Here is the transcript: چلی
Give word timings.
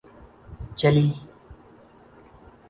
چلی 0.75 1.15